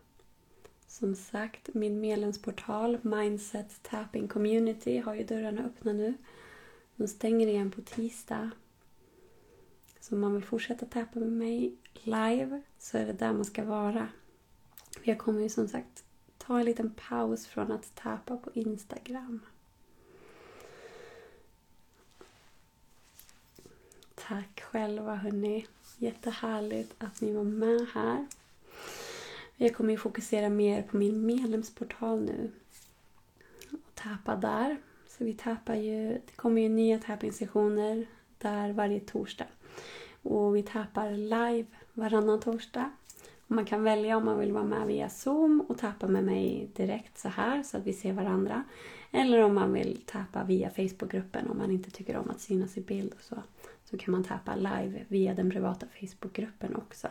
Som 0.88 1.14
sagt, 1.14 1.74
min 1.74 2.00
medlemsportal 2.00 2.98
Mindset 3.02 3.82
Tapping 3.82 4.28
Community 4.28 4.98
har 4.98 5.14
ju 5.14 5.24
dörrarna 5.24 5.62
öppna 5.62 5.92
nu. 5.92 6.14
De 6.96 7.08
stänger 7.08 7.46
igen 7.46 7.70
på 7.70 7.80
tisdag. 7.80 8.50
Så 10.00 10.14
om 10.14 10.20
man 10.20 10.34
vill 10.34 10.44
fortsätta 10.44 10.86
tappa 10.86 11.18
med 11.18 11.32
mig 11.32 11.76
live 12.02 12.62
så 12.78 12.98
är 12.98 13.06
det 13.06 13.12
där 13.12 13.32
man 13.32 13.44
ska 13.44 13.64
vara. 13.64 14.08
Jag 15.02 15.18
kommer 15.18 15.42
ju 15.42 15.48
som 15.48 15.68
sagt 15.68 16.04
ta 16.38 16.58
en 16.58 16.64
liten 16.64 16.94
paus 17.08 17.46
från 17.46 17.72
att 17.72 17.94
tappa 17.94 18.36
på 18.36 18.50
Instagram. 18.54 19.40
Tack 24.14 24.60
själva 24.60 25.14
hörni. 25.14 25.66
Jättehärligt 25.96 26.94
att 26.98 27.20
ni 27.20 27.32
var 27.32 27.44
med 27.44 27.86
här. 27.94 28.26
Jag 29.60 29.74
kommer 29.74 29.90
ju 29.90 29.96
fokusera 29.96 30.48
mer 30.48 30.82
på 30.82 30.96
min 30.96 31.26
medlemsportal 31.26 32.20
nu. 32.20 32.50
Och 33.72 33.94
tappa 33.94 34.36
där. 34.36 34.76
Så 35.08 35.24
vi 35.24 35.34
tappar 35.34 35.74
ju, 35.74 36.12
det 36.12 36.36
kommer 36.36 36.62
ju 36.62 36.68
nya 36.68 36.98
tappningssessioner 36.98 38.06
där 38.38 38.72
varje 38.72 39.00
torsdag. 39.00 39.46
Och 40.22 40.56
vi 40.56 40.62
tappar 40.62 41.10
live 41.10 41.66
varannan 41.92 42.40
torsdag. 42.40 42.90
Och 43.46 43.50
man 43.50 43.64
kan 43.64 43.82
välja 43.82 44.16
om 44.16 44.24
man 44.24 44.38
vill 44.38 44.52
vara 44.52 44.64
med 44.64 44.86
via 44.86 45.08
Zoom 45.08 45.60
och 45.68 45.78
tappa 45.78 46.08
med 46.08 46.24
mig 46.24 46.70
direkt 46.76 47.18
så 47.18 47.28
här 47.28 47.62
så 47.62 47.76
att 47.76 47.86
vi 47.86 47.92
ser 47.92 48.12
varandra. 48.12 48.64
Eller 49.10 49.42
om 49.42 49.54
man 49.54 49.72
vill 49.72 50.00
tappa 50.06 50.44
via 50.44 50.70
Facebookgruppen 50.70 51.50
om 51.50 51.58
man 51.58 51.70
inte 51.70 51.90
tycker 51.90 52.16
om 52.16 52.30
att 52.30 52.40
synas 52.40 52.76
i 52.76 52.80
bild 52.80 53.12
och 53.14 53.24
så. 53.24 53.36
Så 53.84 53.98
kan 53.98 54.12
man 54.12 54.24
tappa 54.24 54.54
live 54.54 55.04
via 55.08 55.34
den 55.34 55.50
privata 55.50 55.86
Facebookgruppen 56.00 56.76
också. 56.76 57.08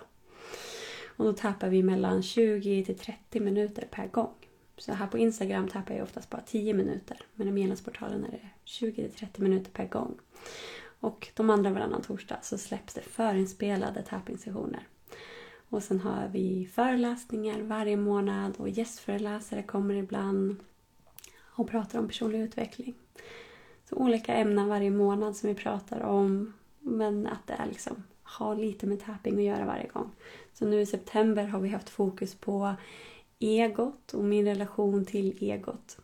Och 1.17 1.25
då 1.25 1.33
tappar 1.33 1.69
vi 1.69 1.83
mellan 1.83 2.23
20 2.23 2.85
till 2.85 2.97
30 2.97 3.39
minuter 3.39 3.87
per 3.91 4.07
gång. 4.07 4.33
Så 4.77 4.93
här 4.93 5.07
på 5.07 5.17
Instagram 5.17 5.67
tappar 5.67 5.93
jag 5.93 6.03
oftast 6.03 6.29
bara 6.29 6.41
10 6.41 6.73
minuter. 6.73 7.17
Men 7.35 7.47
i 7.47 7.51
medlemsportalen 7.51 8.25
är 8.25 8.31
det 8.31 8.49
20 8.63 8.91
till 9.03 9.19
30 9.19 9.41
minuter 9.41 9.71
per 9.71 9.87
gång. 9.87 10.19
Och 10.99 11.27
de 11.33 11.49
andra 11.49 11.69
varannan 11.69 12.01
torsdag 12.01 12.39
så 12.41 12.57
släpps 12.57 12.93
det 12.93 13.01
förinspelade 13.01 14.01
tapping-sessioner. 14.01 14.87
Och 15.69 15.83
sen 15.83 15.99
har 15.99 16.27
vi 16.27 16.69
föreläsningar 16.73 17.61
varje 17.61 17.97
månad 17.97 18.53
och 18.57 18.69
gästföreläsare 18.69 19.63
kommer 19.63 19.95
ibland 19.95 20.55
och 21.39 21.69
pratar 21.69 21.99
om 21.99 22.07
personlig 22.07 22.39
utveckling. 22.39 22.95
Så 23.89 23.95
olika 23.95 24.33
ämnen 24.33 24.67
varje 24.67 24.91
månad 24.91 25.35
som 25.35 25.49
vi 25.49 25.55
pratar 25.55 25.99
om. 25.99 26.53
Men 26.79 27.27
att 27.27 27.47
det 27.47 27.53
är 27.53 27.65
liksom, 27.65 28.03
har 28.27 28.55
lite 28.55 28.87
med 28.87 28.99
tapping 29.05 29.37
att 29.37 29.43
göra 29.43 29.65
varje 29.65 29.87
gång. 29.87 30.11
Så 30.53 30.65
nu 30.65 30.81
i 30.81 30.85
september 30.85 31.43
har 31.43 31.59
vi 31.59 31.69
haft 31.69 31.89
fokus 31.89 32.35
på 32.35 32.75
egot 33.39 34.13
och 34.13 34.23
min 34.23 34.45
relation 34.45 35.05
till 35.05 35.37
egot. 35.43 35.97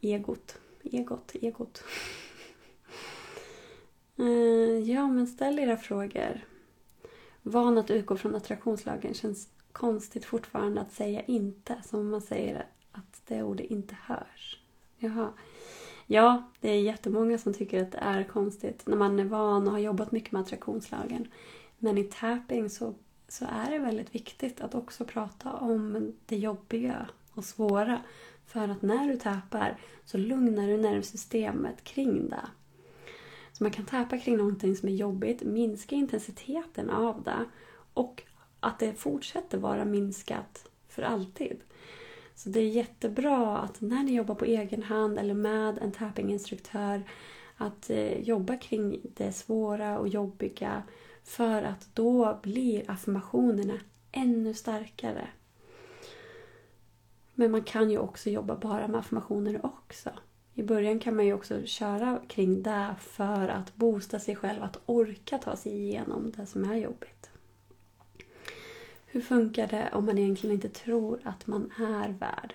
Egot, 0.00 0.58
egot, 0.82 1.34
egot. 1.34 1.84
Eh, 4.16 4.90
ja, 4.90 5.08
men 5.08 5.26
ställ 5.26 5.58
era 5.58 5.76
frågor. 5.76 6.44
Van 7.42 7.78
att 7.78 7.90
utgå 7.90 8.16
från 8.16 8.34
attraktionslagen 8.34 9.14
känns 9.14 9.48
konstigt 9.72 10.24
fortfarande 10.24 10.80
att 10.80 10.92
säga 10.92 11.22
inte. 11.22 11.82
Som 11.84 12.10
man 12.10 12.22
säger 12.22 12.66
att 12.92 13.22
det 13.26 13.42
ordet 13.42 13.70
inte 13.70 13.96
hörs. 14.02 14.60
Jaha. 14.98 15.32
Ja, 16.06 16.42
det 16.60 16.68
är 16.70 16.80
jättemånga 16.80 17.38
som 17.38 17.54
tycker 17.54 17.82
att 17.82 17.92
det 17.92 17.98
är 17.98 18.24
konstigt 18.24 18.86
när 18.86 18.96
man 18.96 19.18
är 19.18 19.24
van 19.24 19.66
och 19.66 19.72
har 19.72 19.78
jobbat 19.78 20.12
mycket 20.12 20.32
med 20.32 20.42
attraktionslagen. 20.42 21.28
Men 21.78 21.98
i 21.98 22.04
tapping 22.04 22.70
så, 22.70 22.94
så 23.28 23.44
är 23.44 23.70
det 23.70 23.78
väldigt 23.78 24.14
viktigt 24.14 24.60
att 24.60 24.74
också 24.74 25.04
prata 25.04 25.52
om 25.52 26.12
det 26.26 26.36
jobbiga 26.36 27.08
och 27.32 27.44
svåra. 27.44 28.00
För 28.46 28.68
att 28.68 28.82
när 28.82 29.08
du 29.08 29.16
tappar 29.16 29.78
så 30.04 30.18
lugnar 30.18 30.66
du 30.66 30.76
nervsystemet 30.76 31.84
kring 31.84 32.28
det. 32.28 32.46
Så 33.52 33.64
man 33.64 33.70
kan 33.70 33.84
tappa 33.84 34.18
kring 34.18 34.36
någonting 34.36 34.76
som 34.76 34.88
är 34.88 34.92
jobbigt, 34.92 35.42
minska 35.42 35.94
intensiteten 35.96 36.90
av 36.90 37.22
det 37.22 37.44
och 37.94 38.22
att 38.60 38.78
det 38.78 38.94
fortsätter 38.94 39.58
vara 39.58 39.84
minskat 39.84 40.68
för 40.88 41.02
alltid. 41.02 41.60
Så 42.34 42.48
det 42.48 42.60
är 42.60 42.68
jättebra 42.68 43.58
att 43.58 43.80
när 43.80 44.02
ni 44.02 44.14
jobbar 44.14 44.34
på 44.34 44.44
egen 44.44 44.82
hand 44.82 45.18
eller 45.18 45.34
med 45.34 45.78
en 45.78 45.92
tappinginstruktör 45.92 47.02
att 47.56 47.90
eh, 47.90 48.20
jobba 48.20 48.56
kring 48.56 49.00
det 49.02 49.32
svåra 49.32 49.98
och 49.98 50.08
jobbiga 50.08 50.82
för 51.24 51.62
att 51.62 51.88
då 51.94 52.38
blir 52.42 52.90
affirmationerna 52.90 53.80
ännu 54.12 54.54
starkare. 54.54 55.28
Men 57.34 57.50
man 57.50 57.62
kan 57.62 57.90
ju 57.90 57.98
också 57.98 58.30
jobba 58.30 58.56
bara 58.56 58.88
med 58.88 59.00
affirmationer 59.00 59.66
också. 59.66 60.10
I 60.54 60.62
början 60.62 61.00
kan 61.00 61.16
man 61.16 61.26
ju 61.26 61.32
också 61.32 61.62
köra 61.64 62.20
kring 62.28 62.62
det 62.62 62.94
för 63.00 63.48
att 63.48 63.76
boosta 63.76 64.18
sig 64.18 64.36
själv, 64.36 64.62
att 64.62 64.82
orka 64.86 65.38
ta 65.38 65.56
sig 65.56 65.72
igenom 65.72 66.32
det 66.36 66.46
som 66.46 66.64
är 66.70 66.76
jobbigt. 66.76 67.30
Hur 69.14 69.20
funkar 69.20 69.66
det 69.66 69.90
om 69.92 70.06
man 70.06 70.18
egentligen 70.18 70.54
inte 70.54 70.68
tror 70.68 71.20
att 71.24 71.46
man 71.46 71.72
är 71.78 72.08
värd? 72.08 72.54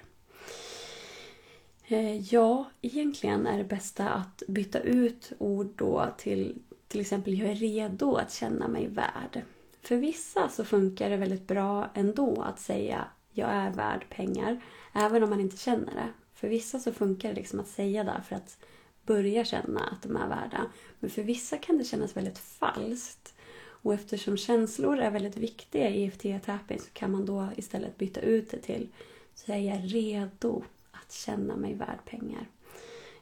Eh, 1.88 2.34
ja, 2.34 2.70
egentligen 2.82 3.48
är 3.48 3.58
det 3.58 3.64
bästa 3.64 4.10
att 4.10 4.44
byta 4.48 4.80
ut 4.80 5.32
ord 5.38 5.74
då 5.76 6.06
till 6.18 6.62
till 6.88 7.02
exempel 7.02 7.40
jag 7.40 7.50
är 7.50 7.56
redo 7.56 8.16
att 8.16 8.34
känna 8.34 8.68
mig 8.68 8.88
värd. 8.88 9.44
För 9.82 9.96
vissa 9.96 10.50
så 10.50 10.66
funkar 10.66 11.10
det 11.10 11.18
väldigt 11.18 11.48
bra 11.48 11.90
ändå 11.94 12.42
att 12.42 12.60
säga 12.60 13.08
jag 13.32 13.50
är 13.50 13.72
värd 13.72 14.06
pengar, 14.10 14.62
även 14.94 15.24
om 15.24 15.30
man 15.30 15.40
inte 15.40 15.58
känner 15.58 15.94
det. 15.94 16.10
För 16.34 16.48
vissa 16.48 16.80
så 16.80 16.94
funkar 16.94 17.30
det 17.30 17.36
liksom 17.36 17.60
att 17.60 17.68
säga 17.68 18.04
det 18.04 18.22
för 18.28 18.36
att 18.36 18.58
börja 19.06 19.46
känna 19.46 19.80
att 19.80 20.02
de 20.02 20.16
är 20.16 20.28
värda. 20.28 20.66
Men 21.00 21.10
för 21.10 21.24
vissa 21.24 21.58
kan 21.58 21.78
det 21.78 21.84
kännas 21.84 22.18
väldigt 22.18 22.40
falskt. 22.40 23.34
Och 23.82 23.94
eftersom 23.94 24.38
känslor 24.38 25.00
är 25.00 25.12
väldigt 25.12 25.38
viktiga 25.38 25.90
i 25.90 26.04
EFT-tapping 26.10 26.80
så 26.80 26.90
kan 26.94 27.12
man 27.12 27.26
då 27.26 27.50
istället 27.58 27.98
byta 27.98 28.22
ut 28.22 28.52
det 28.52 28.62
till 28.62 28.88
så 29.36 29.52
är 29.52 29.58
jag 29.58 29.94
redo 29.94 30.64
att 30.92 31.12
känna 31.12 31.56
mig 31.56 31.74
värd 31.74 32.00
pengar. 32.06 32.48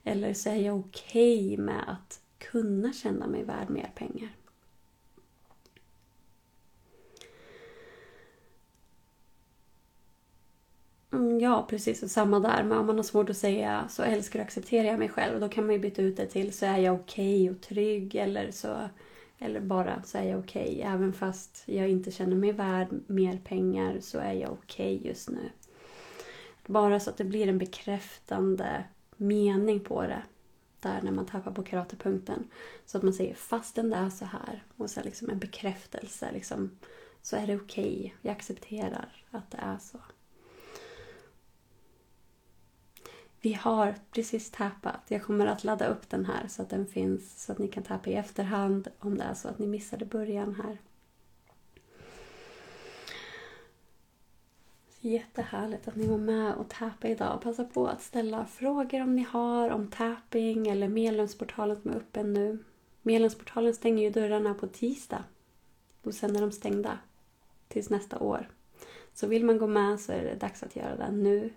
Eller 0.04 0.34
så 0.34 0.50
är 0.50 0.56
jag 0.56 0.80
okej 0.80 1.46
okay 1.46 1.58
med 1.58 1.84
att 1.88 2.22
kunna 2.38 2.94
känna 2.94 3.28
mig 3.28 3.44
värd 3.44 3.70
mer 3.70 3.92
pengar. 3.96 4.30
Mm, 11.12 11.40
ja, 11.40 11.66
precis. 11.70 12.04
Och 12.04 12.12
samma 12.12 12.40
där. 12.40 12.64
Men 12.64 12.78
om 12.78 12.86
man 12.86 12.96
har 12.96 13.04
svårt 13.04 13.30
att 13.30 13.38
säga 13.38 13.88
så 13.90 14.04
älskar 14.04 14.40
och 14.40 14.46
accepterar 14.46 14.88
jag 14.88 15.00
mig 15.00 15.10
själv. 15.10 15.40
Då 15.40 15.50
kan 15.50 15.66
man 15.66 15.76
ju 15.76 15.80
byta 15.82 16.02
ut 16.02 16.18
det 16.18 16.26
till 16.26 16.54
så 16.54 16.66
är 16.66 16.78
jag 16.78 16.96
okej 16.96 17.44
okay 17.44 17.56
och 17.56 17.62
trygg. 17.62 18.16
Eller, 18.16 18.52
så, 18.52 18.90
eller 19.40 19.60
bara 19.60 20.04
så 20.04 20.18
är 20.18 20.24
jag 20.24 20.40
okej. 20.40 20.70
Okay. 20.70 20.82
Även 20.82 21.14
fast 21.14 21.64
jag 21.66 21.90
inte 21.90 22.12
känner 22.12 22.36
mig 22.36 22.52
värd 22.52 22.88
mer 23.08 23.38
pengar 23.38 24.00
så 24.00 24.20
är 24.20 24.34
jag 24.34 24.52
okej 24.52 24.96
okay 24.96 25.10
just 25.10 25.30
nu. 25.30 25.50
Bara 26.66 27.00
så 27.00 27.10
att 27.10 27.18
det 27.18 27.24
blir 27.24 27.48
en 27.48 27.58
bekräftande 27.58 28.84
mening 29.18 29.80
på 29.80 30.02
det. 30.02 30.24
Där 30.80 31.02
när 31.02 31.12
man 31.12 31.26
tappar 31.26 31.52
på 31.52 31.64
karatepunkten. 31.64 32.48
Så 32.86 32.98
att 32.98 33.04
man 33.04 33.14
säger 33.14 33.34
fastän 33.34 33.90
det 33.90 33.96
är 33.96 34.10
så 34.10 34.26
här. 34.26 34.64
Och 34.78 34.90
så 34.90 35.02
liksom 35.04 35.30
en 35.30 35.40
bekräftelse. 35.40 36.32
Liksom, 36.34 36.78
så 37.22 37.36
är 37.36 37.48
det 37.48 37.56
okej. 37.56 38.16
Jag 38.22 38.32
accepterar 38.32 39.26
att 39.32 39.52
det 39.52 39.58
är 39.58 39.78
så. 39.78 40.00
Vi 43.42 43.54
har 43.54 43.96
precis 44.12 44.52
tappat. 44.52 45.02
Jag 45.08 45.24
kommer 45.24 45.46
att 45.46 45.64
ladda 45.64 45.88
upp 45.88 46.10
den 46.10 46.26
här 46.26 46.48
så 46.48 46.62
att 46.62 46.70
den 46.70 46.88
finns 46.88 47.44
så 47.44 47.52
att 47.52 47.58
ni 47.58 47.68
kan 47.68 47.84
tappa 47.84 48.10
i 48.10 48.14
efterhand 48.14 48.88
om 49.00 49.18
det 49.18 49.24
är 49.24 49.34
så 49.34 49.48
att 49.48 49.60
ni 49.60 49.68
missade 49.68 50.06
början 50.06 50.56
här. 50.56 50.78
Jättehärligt 55.00 55.88
att 55.88 55.96
ni 55.96 56.08
var 56.08 56.18
med 56.18 56.56
och 56.56 56.70
tappade 56.70 57.14
idag. 57.14 57.42
Passa 57.42 57.64
på 57.64 57.88
att 57.88 58.02
ställa 58.02 58.46
frågor 58.46 59.02
om 59.02 59.16
ni 59.16 59.24
har 59.24 59.70
om 59.70 59.88
tapping 59.88 60.68
eller 60.68 60.88
medlemsportalen 60.88 61.82
som 61.82 61.92
är 61.92 61.96
öppen 61.96 62.34
nu. 62.34 62.64
Medlemsportalen 63.02 63.74
stänger 63.74 64.04
ju 64.04 64.10
dörrarna 64.10 64.54
på 64.54 64.68
tisdag. 64.68 65.24
Och 66.04 66.14
sen 66.14 66.36
är 66.36 66.42
de 66.42 66.52
stängda 66.52 67.00
tills 67.68 67.90
nästa 67.90 68.20
år. 68.20 68.50
Så 69.14 69.28
vill 69.28 69.46
man 69.46 69.58
gå 69.58 69.68
med 69.68 70.00
så 70.00 70.12
är 70.12 70.24
det 70.24 70.36
dags 70.36 70.64
att 70.64 70.76
göra 70.76 70.96
det 70.96 71.12
nu. 71.12 71.54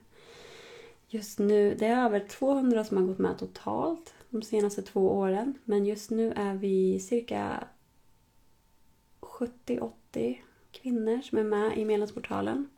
Just 1.13 1.39
nu, 1.39 1.75
det 1.75 1.87
är 1.87 2.05
över 2.05 2.21
200 2.21 2.85
som 2.85 2.97
har 2.97 3.05
gått 3.05 3.19
med 3.19 3.39
totalt 3.39 4.15
de 4.31 4.43
senaste 4.43 4.83
två 4.83 5.11
åren. 5.11 5.59
Men 5.65 5.87
just 5.87 6.11
nu 6.11 6.33
är 6.37 6.55
vi 6.55 7.01
cirka 7.01 7.65
70-80 9.21 10.37
kvinnor 10.71 11.21
som 11.23 11.39
är 11.39 11.45
med 11.45 11.79
i 11.79 11.85
medlemsportalen. 11.85 12.69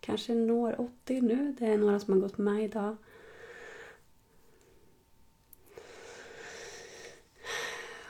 Kanske 0.00 0.34
når 0.34 0.80
80 0.80 1.20
nu. 1.20 1.56
Det 1.58 1.66
är 1.66 1.78
några 1.78 2.00
som 2.00 2.14
har 2.14 2.20
gått 2.20 2.38
med 2.38 2.64
idag. 2.64 2.96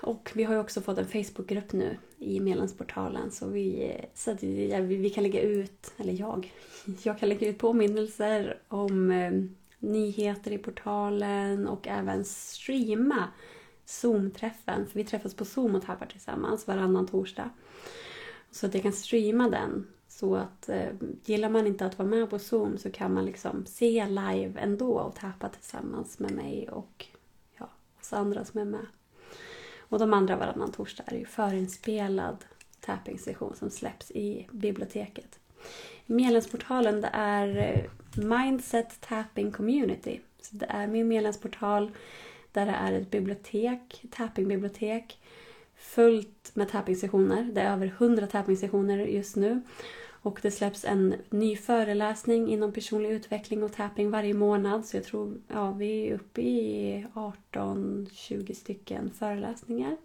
Och 0.05 0.31
vi 0.35 0.45
har 0.45 0.55
ju 0.55 0.61
också 0.61 0.81
fått 0.81 0.99
en 0.99 1.07
Facebookgrupp 1.07 1.73
nu 1.73 1.99
i 2.19 2.41
medlemsportalen 2.41 3.31
så 3.31 3.47
vi, 3.47 3.97
så 4.15 4.31
att 4.31 4.43
vi, 4.43 4.81
vi 4.81 5.11
kan 5.11 5.23
lägga 5.23 5.41
ut, 5.41 5.93
eller 5.97 6.13
jag, 6.13 6.53
jag 7.03 7.19
kan 7.19 7.29
lägga 7.29 7.49
ut 7.49 7.59
påminnelser 7.59 8.59
om 8.69 9.11
eh, 9.11 9.33
nyheter 9.79 10.51
i 10.51 10.59
portalen 10.59 11.69
och 11.69 11.89
även 11.89 12.25
streama 12.25 13.29
Zoom-träffen. 13.87 14.87
För 14.87 14.95
vi 14.95 15.05
träffas 15.05 15.35
på 15.35 15.45
Zoom 15.45 15.75
och 15.75 15.83
tappar 15.83 16.07
tillsammans 16.07 16.67
varannan 16.67 17.07
torsdag. 17.07 17.51
Så 18.51 18.67
att 18.67 18.75
jag 18.75 18.83
kan 18.83 18.93
streama 18.93 19.49
den. 19.49 19.87
Så 20.09 20.35
att 20.37 20.69
eh, 20.69 20.93
gillar 21.25 21.49
man 21.49 21.67
inte 21.67 21.87
att 21.87 21.99
vara 21.99 22.09
med 22.09 22.31
på 22.31 22.39
Zoom 22.39 22.79
så 22.79 22.91
kan 22.91 23.15
man 23.15 23.25
liksom 23.25 23.67
se 23.67 24.07
live 24.09 24.61
ändå 24.61 24.99
och 24.99 25.15
tappa 25.15 25.49
tillsammans 25.49 26.19
med 26.19 26.31
mig 26.31 26.69
och 26.69 27.07
ja, 27.59 27.69
oss 28.01 28.13
andra 28.13 28.45
som 28.45 28.61
är 28.61 28.65
med. 28.65 28.87
Och 29.95 30.01
de 30.01 30.13
andra 30.13 30.37
varannan 30.37 30.73
torsdag 30.73 31.05
är 31.07 31.17
ju 31.17 31.25
förinspelad 31.25 32.45
tapping-session 32.81 33.57
som 33.57 33.71
släpps 33.71 34.11
i 34.11 34.49
biblioteket. 34.51 35.39
Medlemsportalen 36.07 37.01
det 37.01 37.11
är 37.13 37.57
eh, 37.57 37.91
Mindset 38.25 39.01
Tapping 39.01 39.53
Community. 39.53 40.21
Så 40.41 40.57
det 40.57 40.67
är 40.69 40.87
min 40.87 41.09
medlemsportal 41.09 41.91
där 42.53 42.67
det 42.67 42.73
är 42.73 42.93
ett 42.93 43.11
bibliotek, 43.11 44.05
tappingbibliotek 44.11 45.19
fullt 45.77 46.51
med 46.55 46.69
tapping-sessioner. 46.69 47.51
Det 47.53 47.61
är 47.61 47.73
över 47.73 47.87
100 47.87 48.27
tapping-sessioner 48.27 49.07
just 49.07 49.37
nu. 49.37 49.63
Och 50.25 50.39
det 50.43 50.51
släpps 50.51 50.85
en 50.85 51.15
ny 51.31 51.57
föreläsning 51.57 52.49
inom 52.49 52.73
personlig 52.73 53.11
utveckling 53.11 53.63
och 53.63 53.73
tapping 53.73 54.11
varje 54.11 54.35
månad. 54.35 54.87
Så 54.87 54.97
jag 54.97 55.05
tror 55.05 55.41
ja, 55.49 55.73
vi 55.73 56.09
är 56.09 56.15
uppe 56.15 56.43
i 56.43 57.07
18-20 57.53 58.55
stycken 58.55 59.11
föreläsningar. 59.11 59.97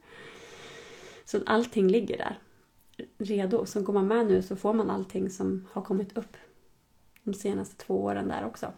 Så 1.26 1.40
allting 1.46 1.88
ligger 1.88 2.18
där 2.18 2.40
redo. 3.18 3.66
Så 3.66 3.82
går 3.82 3.94
man 3.94 4.08
med 4.08 4.28
nu 4.28 4.42
så 4.42 4.56
får 4.56 4.74
man 4.74 4.90
allting 4.90 5.30
som 5.30 5.68
har 5.72 5.82
kommit 5.82 6.18
upp 6.18 6.38
de 7.24 7.34
senaste 7.34 7.76
två 7.76 8.04
åren 8.04 8.28
där 8.28 8.46
också. 8.46 8.72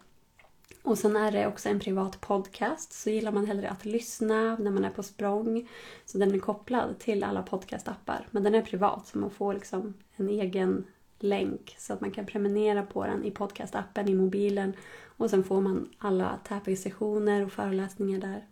Och 0.83 0.97
sen 0.97 1.15
är 1.15 1.31
det 1.31 1.47
också 1.47 1.69
en 1.69 1.79
privat 1.79 2.21
podcast. 2.21 2.93
Så 2.93 3.09
gillar 3.09 3.31
man 3.31 3.45
hellre 3.45 3.69
att 3.69 3.85
lyssna 3.85 4.55
när 4.55 4.71
man 4.71 4.85
är 4.85 4.89
på 4.89 5.03
språng. 5.03 5.69
Så 6.05 6.17
den 6.17 6.35
är 6.35 6.39
kopplad 6.39 6.99
till 6.99 7.23
alla 7.23 7.43
podcastappar. 7.43 8.27
Men 8.31 8.43
den 8.43 8.55
är 8.55 8.61
privat 8.61 9.07
så 9.07 9.17
man 9.17 9.31
får 9.31 9.53
liksom 9.53 9.93
en 10.15 10.29
egen 10.29 10.85
länk 11.23 11.75
så 11.77 11.93
att 11.93 12.01
man 12.01 12.11
kan 12.11 12.25
prenumerera 12.25 12.83
på 12.83 13.05
den 13.05 13.25
i 13.25 13.31
podcastappen 13.31 14.09
i 14.09 14.15
mobilen. 14.15 14.73
Och 15.17 15.29
sen 15.29 15.43
får 15.43 15.61
man 15.61 15.89
alla 15.97 16.39
tapping-sessioner 16.43 17.45
och 17.45 17.51
föreläsningar 17.51 18.19
där. 18.19 18.45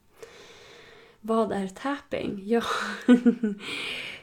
Vad 1.21 1.51
är 1.51 1.67
tapping? 1.67 2.41
Ja, 2.47 2.63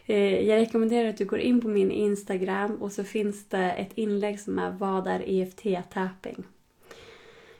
eh, 0.06 0.48
jag 0.48 0.56
rekommenderar 0.56 1.08
att 1.08 1.16
du 1.16 1.24
går 1.24 1.38
in 1.38 1.60
på 1.60 1.68
min 1.68 1.90
Instagram 1.90 2.74
och 2.74 2.92
så 2.92 3.04
finns 3.04 3.48
det 3.48 3.70
ett 3.72 3.92
inlägg 3.94 4.40
som 4.40 4.58
är 4.58 4.70
Vad 4.70 5.06
är 5.06 5.20
EFT-tapping? 5.20 6.42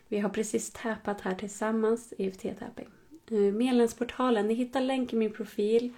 Vi 0.09 0.19
har 0.19 0.31
precis 0.31 0.73
tappat 0.73 1.21
här 1.21 1.35
tillsammans, 1.35 2.15
EFT-tapping. 2.19 2.89
Eh, 3.31 3.55
medlemsportalen, 3.55 4.49
ni 4.49 4.55
hittar 4.55 4.81
länk 4.81 5.13
i 5.13 5.17
min 5.17 5.33
profil. 5.33 5.93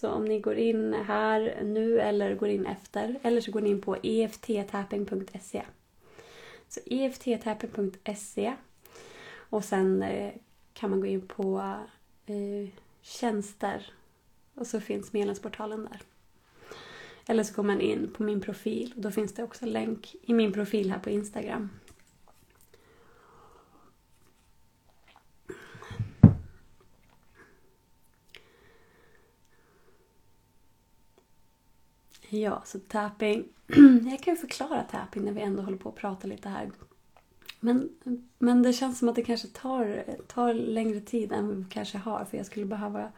Så 0.00 0.10
om 0.10 0.24
ni 0.24 0.40
går 0.40 0.54
in 0.54 0.94
här 0.94 1.62
nu 1.62 2.00
eller 2.00 2.34
går 2.34 2.48
in 2.48 2.66
efter, 2.66 3.18
eller 3.22 3.40
så 3.40 3.50
går 3.50 3.60
ni 3.60 3.70
in 3.70 3.80
på 3.80 3.96
efttapping.se. 4.02 5.62
Så 6.68 6.80
efttapping.se 6.86 8.54
och 9.34 9.64
sen 9.64 10.02
eh, 10.02 10.32
kan 10.72 10.90
man 10.90 11.00
gå 11.00 11.06
in 11.06 11.26
på 11.26 11.74
eh, 12.26 12.68
tjänster 13.02 13.92
och 14.54 14.66
så 14.66 14.80
finns 14.80 15.12
medlemsportalen 15.12 15.88
där. 15.90 16.00
Eller 17.26 17.42
så 17.42 17.54
går 17.54 17.62
man 17.62 17.80
in 17.80 18.12
på 18.16 18.22
min 18.22 18.40
profil 18.40 18.92
och 18.96 19.02
då 19.02 19.10
finns 19.10 19.34
det 19.34 19.42
också 19.42 19.66
länk 19.66 20.16
i 20.22 20.34
min 20.34 20.52
profil 20.52 20.90
här 20.90 20.98
på 20.98 21.10
Instagram. 21.10 21.68
Ja, 32.28 32.62
så 32.66 32.78
tapping. 32.78 33.44
Jag 34.10 34.20
kan 34.20 34.34
ju 34.34 34.40
förklara 34.40 34.82
tapping 34.82 35.24
när 35.24 35.32
vi 35.32 35.40
ändå 35.40 35.62
håller 35.62 35.78
på 35.78 35.88
att 35.88 35.94
prata 35.94 36.26
lite 36.26 36.48
här. 36.48 36.70
Men, 37.60 37.88
men 38.38 38.62
det 38.62 38.72
känns 38.72 38.98
som 38.98 39.08
att 39.08 39.14
det 39.14 39.22
kanske 39.22 39.48
tar, 39.48 40.04
tar 40.26 40.54
längre 40.54 41.00
tid 41.00 41.32
än 41.32 41.58
vi 41.58 41.64
kanske 41.70 41.98
har. 41.98 42.24
För 42.24 42.36
jag 42.36 42.46
skulle 42.46 42.66
behöva 42.66 43.12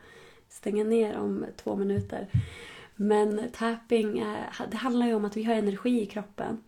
stänga 0.48 0.84
ner 0.84 1.18
om 1.18 1.46
två 1.56 1.76
minuter. 1.76 2.28
Men 2.96 3.40
tapping, 3.52 4.18
är, 4.18 4.50
det 4.70 4.76
handlar 4.76 5.06
ju 5.06 5.14
om 5.14 5.24
att 5.24 5.36
vi 5.36 5.44
har 5.44 5.54
energi 5.54 6.02
i 6.02 6.06
kroppen. 6.06 6.58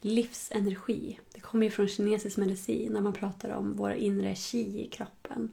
Livsenergi. 0.00 1.18
Det 1.32 1.40
kommer 1.40 1.66
ju 1.66 1.70
från 1.70 1.88
kinesisk 1.88 2.36
medicin 2.36 2.92
när 2.92 3.00
man 3.00 3.12
pratar 3.12 3.50
om 3.50 3.76
vår 3.76 3.92
inre 3.92 4.34
chi 4.34 4.84
i 4.84 4.88
kroppen. 4.88 5.50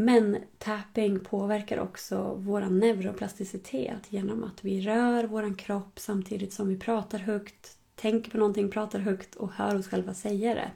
Men 0.00 0.36
tapping 0.58 1.20
påverkar 1.20 1.78
också 1.78 2.34
vår 2.38 2.60
neuroplasticitet 2.60 4.12
genom 4.12 4.44
att 4.44 4.64
vi 4.64 4.80
rör 4.80 5.24
vår 5.24 5.58
kropp 5.58 5.98
samtidigt 5.98 6.52
som 6.52 6.68
vi 6.68 6.78
pratar 6.78 7.18
högt, 7.18 7.76
tänker 7.94 8.30
på 8.30 8.38
någonting, 8.38 8.70
pratar 8.70 8.98
högt 8.98 9.34
och 9.34 9.52
hör 9.52 9.78
oss 9.78 9.88
själva 9.88 10.14
säga 10.14 10.54
det. 10.54 10.70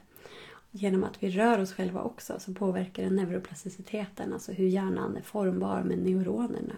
Genom 0.71 1.03
att 1.03 1.23
vi 1.23 1.29
rör 1.29 1.59
oss 1.59 1.73
själva 1.73 2.01
också 2.01 2.39
så 2.39 2.53
påverkar 2.53 3.03
det 3.03 3.09
neuroplasticiteten, 3.09 4.33
alltså 4.33 4.51
hur 4.51 4.67
hjärnan 4.67 5.17
är 5.17 5.21
formbar 5.21 5.83
med 5.83 5.97
neuronerna. 5.97 6.75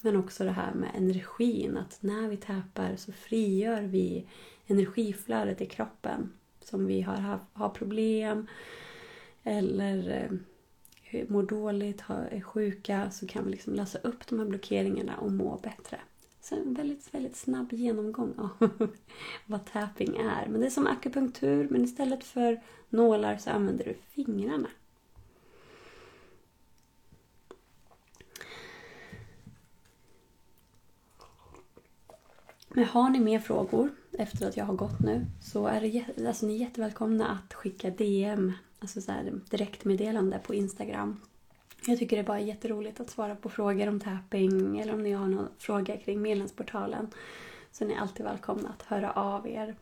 Men 0.00 0.16
också 0.16 0.44
det 0.44 0.50
här 0.50 0.74
med 0.74 0.90
energin, 0.94 1.76
att 1.76 1.98
när 2.00 2.28
vi 2.28 2.36
tappar 2.36 2.96
så 2.96 3.12
frigör 3.12 3.82
vi 3.82 4.26
energiflödet 4.66 5.60
i 5.60 5.66
kroppen 5.66 6.32
som 6.64 6.86
vi 6.86 7.00
har, 7.02 7.38
har 7.52 7.68
problem 7.68 8.46
eller 9.42 10.22
eh, 10.22 10.38
mår 11.28 11.42
dåligt, 11.42 12.04
är 12.08 12.40
sjuka 12.40 13.10
så 13.10 13.26
kan 13.26 13.44
vi 13.44 13.50
liksom 13.50 13.74
lösa 13.74 13.98
upp 13.98 14.26
de 14.26 14.38
här 14.38 14.46
blockeringarna 14.46 15.16
och 15.16 15.32
må 15.32 15.56
bättre. 15.56 16.00
Så 16.40 16.54
en 16.54 16.74
väldigt, 16.74 17.14
väldigt 17.14 17.36
snabb 17.36 17.72
genomgång 17.72 18.34
av 18.38 18.70
vad 19.46 19.64
tapping 19.64 20.16
är. 20.16 20.46
Men 20.48 20.60
det 20.60 20.66
är 20.66 20.70
som 20.70 20.86
akupunktur 20.86 21.68
men 21.70 21.84
istället 21.84 22.24
för 22.24 22.60
nålar 22.88 23.36
så 23.36 23.50
använder 23.50 23.84
du 23.84 23.94
fingrarna. 24.10 24.68
Men 32.68 32.84
har 32.84 33.10
ni 33.10 33.20
mer 33.20 33.38
frågor 33.38 33.90
efter 34.12 34.48
att 34.48 34.56
jag 34.56 34.64
har 34.64 34.74
gått 34.74 35.00
nu 35.00 35.26
så 35.42 35.66
är 35.66 35.80
det, 35.80 36.26
alltså, 36.26 36.46
ni 36.46 36.54
är 36.54 36.58
jättevälkomna 36.58 37.28
att 37.28 37.54
skicka 37.54 37.90
DM 37.90 38.52
alltså 38.84 39.00
så 39.00 39.12
här, 39.12 39.40
direktmeddelande 39.50 40.38
på 40.38 40.54
Instagram. 40.54 41.20
Jag 41.86 41.98
tycker 41.98 42.22
det 42.22 42.32
är 42.32 42.38
jätteroligt 42.38 43.00
att 43.00 43.10
svara 43.10 43.36
på 43.36 43.48
frågor 43.48 43.88
om 43.88 44.00
tapping 44.00 44.78
eller 44.78 44.94
om 44.94 45.02
ni 45.02 45.12
har 45.12 45.26
någon 45.26 45.48
fråga 45.58 45.96
kring 45.96 46.22
medlemsportalen. 46.22 47.10
Så 47.72 47.84
ni 47.84 47.94
är 47.94 47.98
alltid 47.98 48.26
välkomna 48.26 48.68
att 48.68 48.82
höra 48.82 49.12
av 49.12 49.48
er. 49.48 49.76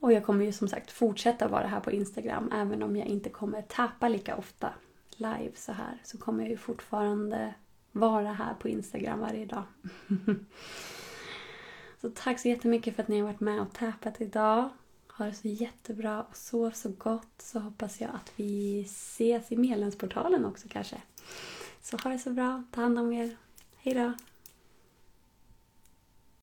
Och 0.00 0.12
jag 0.12 0.24
kommer 0.24 0.44
ju 0.44 0.52
som 0.52 0.68
sagt 0.68 0.90
fortsätta 0.90 1.48
vara 1.48 1.66
här 1.66 1.80
på 1.80 1.90
Instagram 1.90 2.50
även 2.54 2.82
om 2.82 2.96
jag 2.96 3.06
inte 3.06 3.30
kommer 3.30 3.62
tappa 3.62 4.08
lika 4.08 4.36
ofta 4.36 4.72
live 5.10 5.52
så 5.54 5.72
här. 5.72 5.98
Så 6.04 6.18
kommer 6.18 6.42
jag 6.42 6.50
ju 6.50 6.56
fortfarande 6.56 7.54
vara 7.92 8.32
här 8.32 8.54
på 8.54 8.68
Instagram 8.68 9.20
varje 9.20 9.46
dag. 9.46 9.62
så 12.00 12.10
tack 12.10 12.40
så 12.40 12.48
jättemycket 12.48 12.96
för 12.96 13.02
att 13.02 13.08
ni 13.08 13.18
har 13.18 13.26
varit 13.26 13.40
med 13.40 13.60
och 13.60 13.72
tappat 13.72 14.20
idag. 14.20 14.68
Ha 15.16 15.24
det 15.24 15.34
så 15.34 15.48
jättebra 15.48 16.22
och 16.22 16.36
sov 16.36 16.70
så 16.70 16.88
gott 16.88 17.42
så 17.42 17.58
hoppas 17.58 18.00
jag 18.00 18.10
att 18.14 18.32
vi 18.36 18.80
ses 18.80 19.52
i 19.52 19.56
medlemsportalen 19.56 20.44
också 20.44 20.68
kanske. 20.70 21.02
Så 21.82 21.96
ha 21.96 22.10
det 22.10 22.18
så 22.18 22.30
bra. 22.30 22.64
Ta 22.70 22.80
hand 22.80 22.98
om 22.98 23.12
er. 23.12 23.36
Hejdå! 23.76 24.12